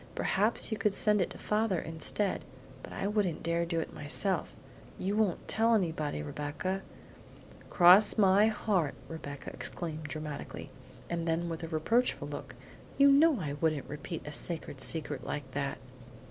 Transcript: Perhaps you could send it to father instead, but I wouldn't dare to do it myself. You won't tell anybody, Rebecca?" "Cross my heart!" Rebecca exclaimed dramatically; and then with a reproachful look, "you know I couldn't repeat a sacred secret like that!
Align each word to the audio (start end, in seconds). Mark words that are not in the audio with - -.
Perhaps 0.15 0.71
you 0.71 0.79
could 0.79 0.95
send 0.95 1.21
it 1.21 1.29
to 1.29 1.37
father 1.37 1.77
instead, 1.79 2.43
but 2.81 2.91
I 2.91 3.05
wouldn't 3.05 3.43
dare 3.43 3.59
to 3.59 3.65
do 3.67 3.79
it 3.81 3.93
myself. 3.93 4.55
You 4.97 5.15
won't 5.15 5.47
tell 5.47 5.75
anybody, 5.75 6.23
Rebecca?" 6.23 6.81
"Cross 7.69 8.17
my 8.17 8.47
heart!" 8.47 8.95
Rebecca 9.07 9.51
exclaimed 9.53 10.05
dramatically; 10.05 10.71
and 11.07 11.27
then 11.27 11.49
with 11.49 11.61
a 11.61 11.67
reproachful 11.67 12.29
look, 12.29 12.55
"you 12.97 13.11
know 13.11 13.39
I 13.39 13.53
couldn't 13.53 13.87
repeat 13.87 14.23
a 14.25 14.31
sacred 14.31 14.81
secret 14.81 15.23
like 15.23 15.51
that! 15.51 15.77